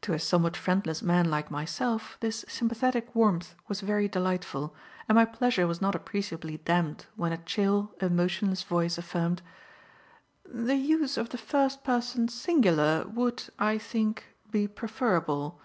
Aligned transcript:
To 0.00 0.12
a 0.12 0.18
somewhat 0.18 0.56
friendless 0.56 1.00
man 1.00 1.30
like 1.30 1.48
myself 1.48 2.16
this 2.18 2.44
sympathetic 2.48 3.14
warmth 3.14 3.54
was 3.68 3.82
very 3.82 4.08
delightful, 4.08 4.74
and 5.08 5.14
my 5.14 5.24
pleasure 5.24 5.64
was 5.64 5.80
not 5.80 5.94
appreciably 5.94 6.56
damped 6.56 7.06
when 7.14 7.30
a 7.30 7.36
chill, 7.38 7.94
emotionless 8.00 8.64
voice 8.64 8.98
affirmed: 8.98 9.42
"The 10.44 10.74
use 10.74 11.16
of 11.16 11.28
the 11.30 11.38
first 11.38 11.84
person 11.84 12.26
singular 12.26 13.04
would, 13.06 13.44
I 13.56 13.78
think, 13.78 14.26
be 14.50 14.66
preferable." 14.66 15.60